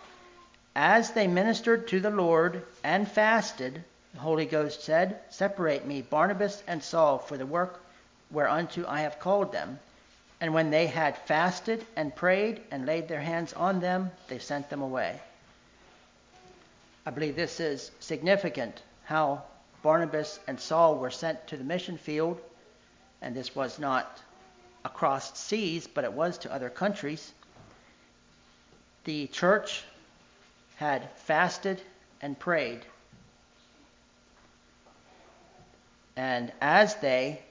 [0.75, 3.83] As they ministered to the Lord and fasted,
[4.13, 7.81] the Holy Ghost said, Separate me, Barnabas and Saul, for the work
[8.31, 9.79] whereunto I have called them.
[10.39, 14.69] And when they had fasted and prayed and laid their hands on them, they sent
[14.69, 15.19] them away.
[17.05, 19.43] I believe this is significant how
[19.81, 22.39] Barnabas and Saul were sent to the mission field,
[23.21, 24.21] and this was not
[24.87, 27.31] across seas, but it was to other countries.
[29.03, 29.83] The church
[30.77, 31.81] had fasted
[32.21, 32.81] and prayed.
[36.15, 37.41] And as they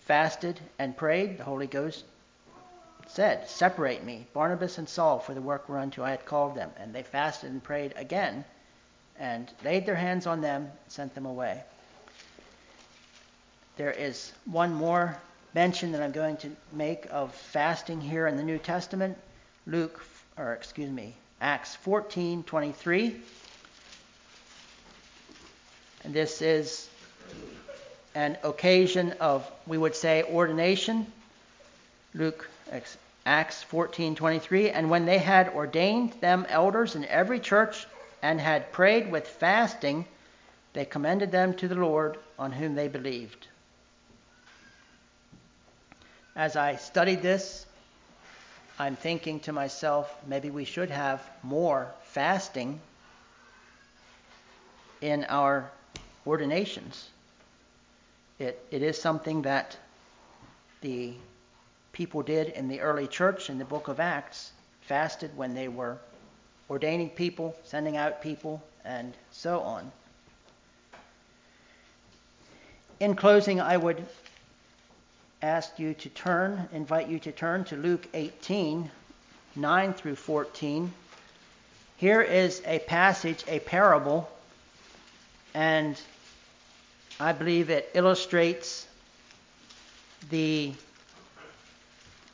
[0.00, 2.04] fasted and prayed, the Holy Ghost
[3.06, 6.70] said, Separate me, Barnabas and Saul, for the work whereunto I had called them.
[6.78, 8.44] And they fasted and prayed again,
[9.18, 11.62] and laid their hands on them, and sent them away.
[13.76, 15.16] There is one more
[15.54, 19.16] mention that I'm going to make of fasting here in the New Testament.
[19.66, 20.04] Luke,
[20.36, 23.14] or excuse me, Acts 14:23.
[26.02, 26.88] And this is
[28.14, 31.06] an occasion of, we would say, ordination.
[32.14, 32.48] Luke,
[33.24, 37.86] Acts 14:23, and when they had ordained them elders in every church
[38.22, 40.04] and had prayed with fasting,
[40.74, 43.48] they commended them to the Lord on whom they believed.
[46.36, 47.64] As I studied this,
[48.76, 52.80] I'm thinking to myself, maybe we should have more fasting
[55.00, 55.70] in our
[56.26, 57.08] ordinations.
[58.40, 59.76] It, it is something that
[60.80, 61.14] the
[61.92, 65.98] people did in the early church in the book of Acts, fasted when they were
[66.68, 69.92] ordaining people, sending out people, and so on.
[72.98, 74.04] In closing, I would
[75.44, 78.90] ask you to turn, invite you to turn to Luke 18,
[79.56, 80.90] 9 through 14.
[81.98, 84.30] Here is a passage, a parable,
[85.52, 86.00] and
[87.20, 88.86] I believe it illustrates
[90.30, 90.72] the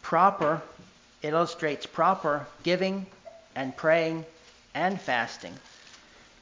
[0.03, 0.63] proper,
[1.23, 3.07] illustrates proper giving
[3.57, 4.25] and praying
[4.73, 5.55] and fasting.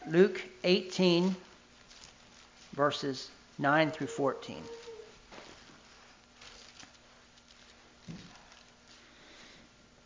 [0.07, 1.35] Luke 18,
[2.75, 4.63] verses 9 through 14.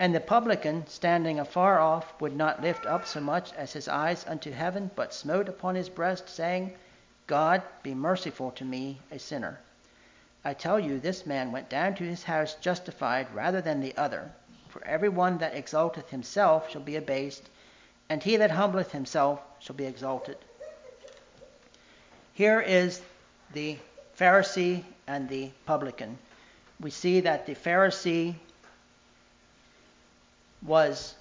[0.00, 4.24] And the publican, standing afar off, would not lift up so much as his eyes
[4.26, 6.74] unto heaven, but smote upon his breast, saying,
[7.26, 9.60] God, be merciful to me, a sinner.
[10.42, 14.32] I tell you, this man went down to his house justified rather than the other.
[14.70, 17.50] For every one that exalteth himself shall be abased,
[18.08, 20.38] and he that humbleth himself shall be exalted.
[22.32, 23.02] Here is
[23.52, 23.76] the
[24.18, 26.16] Pharisee and the publican.
[26.80, 28.36] We see that the Pharisee
[30.62, 31.14] was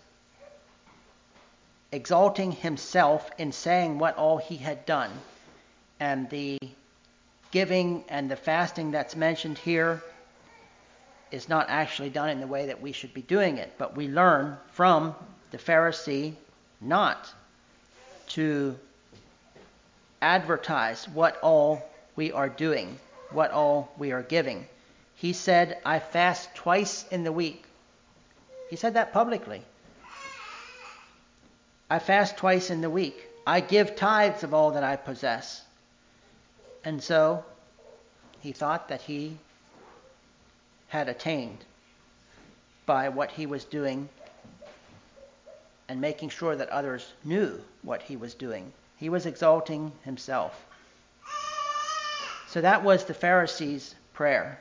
[1.91, 5.11] exalting himself in saying what all he had done.
[5.99, 6.57] And the
[7.51, 10.01] giving and the fasting that's mentioned here
[11.31, 13.73] is not actually done in the way that we should be doing it.
[13.77, 15.15] But we learn from
[15.51, 16.33] the Pharisee
[16.81, 17.31] not
[18.29, 18.77] to
[20.21, 21.81] advertise what all
[22.15, 22.97] we are doing,
[23.31, 24.67] what all we are giving.
[25.15, 27.65] He said, I fast twice in the week.
[28.69, 29.63] He said that publicly.
[31.89, 33.27] I fast twice in the week.
[33.47, 35.63] I give tithes of all that I possess.
[36.83, 37.43] And so
[38.41, 39.37] he thought that he
[40.87, 41.65] had attained
[42.85, 44.07] by what he was doing
[45.87, 48.71] and making sure that others knew what he was doing.
[48.97, 50.65] He was exalting himself.
[52.49, 54.59] So that was the Pharisee's prayer.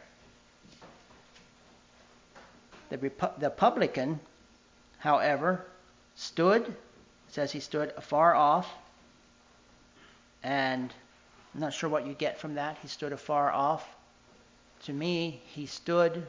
[2.91, 4.21] The, Repu- the publican,
[4.99, 5.65] however,
[6.15, 6.75] stood,
[7.29, 8.73] says he stood afar off,
[10.43, 10.93] and
[11.55, 12.79] I'm not sure what you get from that.
[12.81, 13.87] He stood afar off.
[14.85, 16.27] To me, he stood,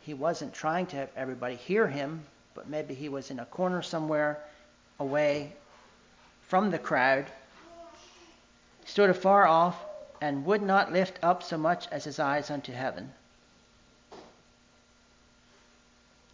[0.00, 2.24] he wasn't trying to have everybody hear him,
[2.54, 4.38] but maybe he was in a corner somewhere
[5.00, 5.52] away
[6.46, 7.26] from the crowd.
[8.84, 9.82] Stood afar off
[10.20, 13.12] and would not lift up so much as his eyes unto heaven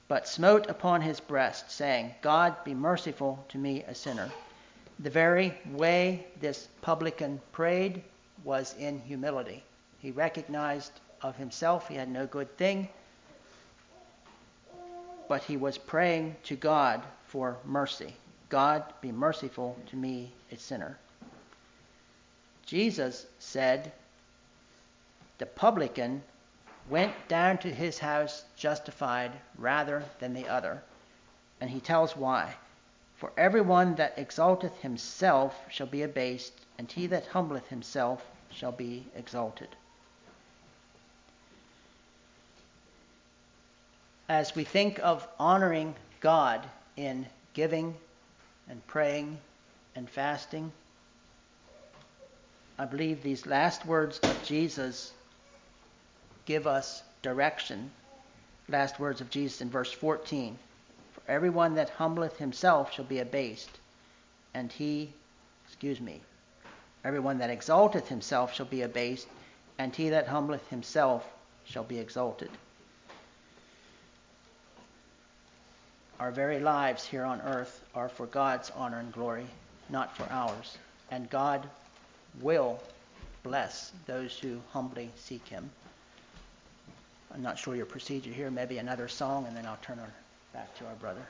[0.09, 4.31] but smote upon his breast, saying, God, be merciful to me, a sinner.
[5.01, 8.03] The very way this publican prayed
[8.43, 9.63] was in humility.
[9.99, 10.93] He recognized
[11.23, 12.89] of himself he had no good thing,
[15.29, 18.15] but he was praying to God for mercy.
[18.49, 20.97] God, be merciful to me, a sinner.
[22.65, 23.93] Jesus said,
[25.37, 26.23] The publican
[26.89, 30.83] went down to his house justified rather than the other.
[31.61, 32.55] And he tells why.
[33.17, 39.07] For everyone that exalteth himself shall be abased, and he that humbleth himself shall be
[39.17, 39.69] exalted.
[44.29, 47.97] As we think of honoring God in giving
[48.69, 49.39] and praying
[49.97, 50.71] and fasting,
[52.79, 55.13] I believe these last words of Jesus
[56.49, 57.91] give us direction.
[58.71, 60.59] Last words of Jesus in verse 14
[61.13, 63.69] For everyone that humbleth himself shall be abased,
[64.55, 65.13] and he,
[65.67, 66.23] excuse me,
[67.05, 69.29] everyone that exalteth himself shall be abased,
[69.77, 71.31] and he that humbleth himself
[71.67, 72.51] shall be exalted.
[76.19, 79.47] Our very lives here on earth are for God's honor and glory,
[79.91, 80.79] not for ours.
[81.11, 81.69] And God
[82.41, 82.81] will
[83.43, 85.71] bless those who humbly seek him.
[87.33, 88.51] I'm not sure your procedure here.
[88.51, 90.01] Maybe another song, and then I'll turn
[90.53, 91.27] back to our brother.